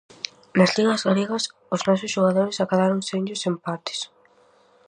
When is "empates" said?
3.51-3.99